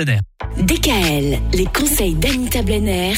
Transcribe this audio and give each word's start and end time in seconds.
DKL, 0.00 1.40
les 1.54 1.64
conseils 1.64 2.14
d'Anita 2.14 2.62
Blenner, 2.62 3.14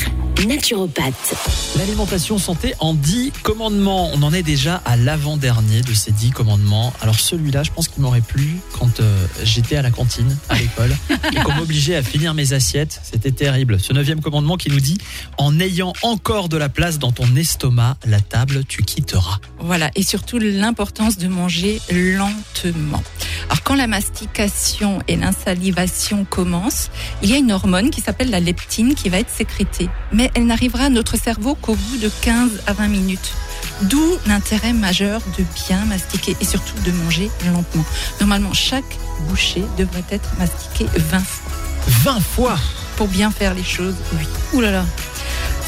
naturopathe. 0.47 1.35
L'alimentation 1.77 2.39
santé 2.39 2.73
en 2.81 2.95
10 2.95 3.33
commandements. 3.43 4.11
On 4.15 4.23
en 4.23 4.33
est 4.33 4.43
déjà 4.43 4.77
à 4.87 4.97
l'avant-dernier 4.97 5.83
de 5.83 5.93
ces 5.93 6.11
10 6.11 6.31
commandements. 6.31 6.95
Alors 7.03 7.21
celui-là, 7.21 7.65
je 7.65 7.71
pense 7.71 7.89
qu'il 7.89 8.03
m'aurait 8.03 8.23
plu 8.23 8.57
quand 8.79 9.01
euh, 9.01 9.27
j'étais 9.43 9.77
à 9.77 9.83
la 9.83 9.91
cantine, 9.91 10.35
à 10.49 10.57
l'école, 10.57 10.97
et 11.37 11.43
qu'on 11.43 11.53
m'obligeait 11.53 11.97
à 11.97 12.03
finir 12.03 12.33
mes 12.33 12.55
assiettes. 12.55 12.99
C'était 13.03 13.33
terrible. 13.33 13.79
Ce 13.79 13.93
neuvième 13.93 14.23
commandement 14.23 14.57
qui 14.57 14.71
nous 14.71 14.81
dit, 14.81 14.97
en 15.37 15.61
ayant 15.61 15.93
encore 16.01 16.49
de 16.49 16.57
la 16.57 16.71
place 16.71 16.99
dans 16.99 17.13
ton 17.13 17.37
estomac, 17.37 17.99
la 18.07 18.21
table, 18.21 18.65
tu 18.67 18.85
quitteras. 18.85 19.37
Voilà, 19.59 19.91
et 19.97 20.03
surtout 20.03 20.39
l'importance 20.39 21.19
de 21.19 21.29
manger 21.29 21.79
lentement. 21.91 23.03
Alors 23.51 23.65
quand 23.65 23.75
la 23.75 23.89
mastication 23.89 25.01
et 25.09 25.17
l'insalivation 25.17 26.25
commencent, 26.25 26.89
il 27.21 27.31
y 27.31 27.35
a 27.35 27.37
une 27.37 27.51
hormone 27.51 27.91
qui 27.91 28.01
s'appelle 28.01 28.31
la 28.31 28.39
leptine 28.39 28.95
qui 28.95 29.09
va 29.09 29.19
être 29.19 29.29
sécrétée. 29.29 29.89
Mais 30.13 30.31
elle 30.37 30.47
n'arrivera 30.47 30.85
à 30.85 30.89
notre 30.89 31.17
cerveau 31.19 31.57
qu'au 31.57 31.75
bout 31.75 31.97
de 31.99 32.09
15 32.23 32.63
à 32.69 32.75
20 32.75 32.87
minutes. 32.87 33.33
D'où 33.83 34.05
l'intérêt 34.29 34.73
majeur 34.73 35.21
de 35.37 35.45
bien 35.67 35.85
mastiquer 35.87 36.37
et 36.41 36.45
surtout 36.45 36.81
de 36.87 36.93
manger 36.93 37.29
lentement. 37.45 37.85
Normalement, 38.21 38.53
chaque 38.55 38.97
bouchée 39.29 39.65
devrait 39.77 40.05
être 40.11 40.31
mastiquée 40.39 40.87
20 40.97 41.19
fois. 41.19 41.53
20 41.89 42.21
fois 42.21 42.59
Pour 42.97 43.09
bien 43.09 43.33
faire 43.33 43.55
les 43.55 43.65
choses, 43.65 43.97
oui. 44.13 44.25
Ouh 44.53 44.61
là 44.61 44.71
là. 44.71 44.85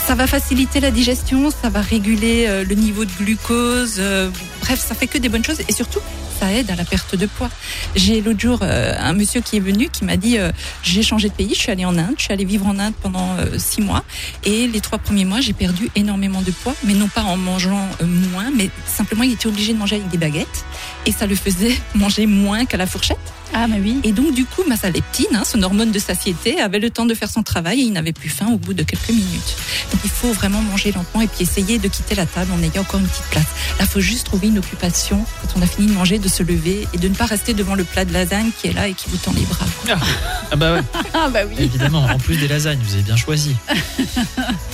Ça 0.06 0.14
va 0.14 0.28
faciliter 0.28 0.78
la 0.78 0.92
digestion, 0.92 1.50
ça 1.50 1.68
va 1.68 1.80
réguler 1.80 2.46
euh, 2.46 2.64
le 2.64 2.74
niveau 2.76 3.04
de 3.04 3.10
glucose. 3.18 3.96
euh, 3.98 4.30
bref, 4.60 4.78
ça 4.78 4.94
fait 4.94 5.06
que 5.08 5.18
des 5.18 5.28
bonnes 5.28 5.44
choses 5.44 5.60
et 5.68 5.72
surtout, 5.72 6.00
ça 6.42 6.52
aide 6.52 6.72
à 6.72 6.74
la 6.74 6.84
perte 6.84 7.14
de 7.14 7.26
poids. 7.26 7.48
J'ai 7.94 8.20
l'autre 8.20 8.40
jour 8.40 8.58
euh, 8.62 8.94
un 8.98 9.12
monsieur 9.12 9.40
qui 9.40 9.58
est 9.58 9.60
venu 9.60 9.88
qui 9.88 10.04
m'a 10.04 10.16
dit 10.16 10.38
euh, 10.38 10.50
j'ai 10.82 11.04
changé 11.04 11.28
de 11.28 11.34
pays, 11.34 11.54
je 11.54 11.60
suis 11.60 11.70
allée 11.70 11.84
en 11.84 11.96
Inde, 11.96 12.14
je 12.18 12.24
suis 12.24 12.32
allée 12.32 12.44
vivre 12.44 12.66
en 12.66 12.80
Inde 12.80 12.94
pendant 13.00 13.36
euh, 13.38 13.58
six 13.58 13.80
mois 13.80 14.02
et 14.42 14.66
les 14.66 14.80
trois 14.80 14.98
premiers 14.98 15.24
mois 15.24 15.40
j'ai 15.40 15.52
perdu 15.52 15.88
énormément 15.94 16.42
de 16.42 16.50
poids, 16.50 16.74
mais 16.84 16.94
non 16.94 17.06
pas 17.06 17.22
en 17.22 17.36
mangeant 17.36 17.88
moins, 18.04 18.50
mais 18.52 18.70
simplement 18.86 19.22
il 19.22 19.34
était 19.34 19.46
obligé 19.46 19.72
de 19.72 19.78
manger 19.78 19.96
avec 19.96 20.08
des 20.08 20.18
baguettes 20.18 20.64
et 21.06 21.12
ça 21.12 21.26
le 21.26 21.34
faisait 21.34 21.76
manger 21.94 22.26
moins 22.26 22.64
qu'à 22.64 22.76
la 22.76 22.86
fourchette. 22.86 23.18
Ah, 23.54 23.66
mais 23.68 23.78
oui. 23.80 24.00
Et 24.02 24.12
donc, 24.12 24.32
du 24.32 24.46
coup, 24.46 24.62
ma 24.66 24.76
leptine, 24.88 25.26
hein, 25.34 25.42
son 25.44 25.62
hormone 25.62 25.90
de 25.92 25.98
satiété, 25.98 26.58
avait 26.58 26.78
le 26.78 26.88
temps 26.88 27.04
de 27.04 27.12
faire 27.12 27.28
son 27.28 27.42
travail 27.42 27.80
et 27.80 27.82
il 27.82 27.92
n'avait 27.92 28.14
plus 28.14 28.30
faim 28.30 28.46
au 28.50 28.56
bout 28.56 28.72
de 28.72 28.82
quelques 28.82 29.10
minutes. 29.10 29.56
Donc, 29.92 30.00
il 30.04 30.10
faut 30.10 30.32
vraiment 30.32 30.62
manger 30.62 30.90
lentement 30.90 31.20
et 31.20 31.26
puis 31.26 31.42
essayer 31.42 31.78
de 31.78 31.86
quitter 31.86 32.14
la 32.14 32.24
table 32.24 32.50
en 32.58 32.62
ayant 32.62 32.80
encore 32.80 33.00
une 33.00 33.06
petite 33.06 33.26
place. 33.26 33.44
Là, 33.78 33.84
il 33.84 33.86
faut 33.88 34.00
juste 34.00 34.24
trouver 34.24 34.48
une 34.48 34.56
occupation 34.58 35.22
quand 35.42 35.58
on 35.58 35.62
a 35.62 35.66
fini 35.66 35.86
de 35.88 35.92
manger, 35.92 36.18
de 36.18 36.28
se 36.28 36.42
lever 36.42 36.88
et 36.94 36.98
de 36.98 37.08
ne 37.08 37.14
pas 37.14 37.26
rester 37.26 37.52
devant 37.52 37.74
le 37.74 37.84
plat 37.84 38.06
de 38.06 38.12
lasagne 38.14 38.50
qui 38.58 38.68
est 38.68 38.72
là 38.72 38.88
et 38.88 38.94
qui 38.94 39.10
vous 39.10 39.18
tend 39.18 39.32
les 39.36 39.42
bras. 39.44 39.66
Ah 40.50 40.56
bah 40.56 40.72
ouais, 40.74 40.80
Ah, 41.14 41.28
bah 41.28 41.40
oui. 41.46 41.56
évidemment, 41.58 42.04
en 42.04 42.18
plus 42.18 42.36
des 42.38 42.48
lasagnes, 42.48 42.78
vous 42.82 42.94
avez 42.94 43.02
bien 43.02 43.16
choisi. 43.16 43.54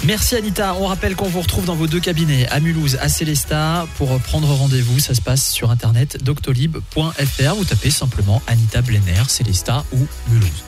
Merci 0.04 0.36
Anita, 0.36 0.74
on 0.80 0.86
rappelle 0.86 1.16
qu'on 1.16 1.28
vous 1.28 1.40
retrouve 1.40 1.64
dans 1.64 1.74
vos 1.74 1.86
deux 1.88 2.00
cabinets, 2.00 2.46
à 2.48 2.60
Mulhouse, 2.60 2.96
à 3.00 3.08
Célestat, 3.08 3.86
pour 3.96 4.18
prendre 4.20 4.48
rendez-vous. 4.54 5.00
Ça 5.00 5.14
se 5.14 5.20
passe 5.20 5.50
sur 5.50 5.70
internet 5.72 6.07
doctolib.fr. 6.16 7.54
Vous 7.56 7.64
tapez 7.64 7.90
simplement 7.90 8.42
Anita 8.46 8.82
Blenner, 8.82 9.22
Célestat 9.28 9.84
ou 9.92 10.06
Mulhouse. 10.30 10.64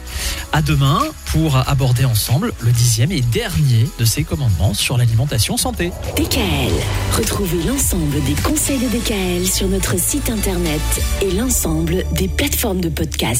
À 0.53 0.61
demain 0.63 1.01
pour 1.27 1.57
aborder 1.57 2.05
ensemble 2.05 2.53
le 2.61 2.73
dixième 2.73 3.13
et 3.13 3.21
dernier 3.21 3.89
de 3.99 4.05
ces 4.05 4.25
commandements 4.25 4.75
sur 4.75 4.99
l'alimentation 4.99 5.57
santé. 5.57 5.93
DKL, 6.17 6.73
retrouvez 7.17 7.63
l'ensemble 7.63 8.23
des 8.25 8.35
conseils 8.43 8.79
de 8.79 8.89
DKL 8.89 9.47
sur 9.47 9.69
notre 9.69 9.99
site 9.99 10.29
internet 10.29 10.81
et 11.23 11.31
l'ensemble 11.31 12.05
des 12.13 12.29
plateformes 12.29 12.81
de 12.81 12.89
podcast. 12.89 13.39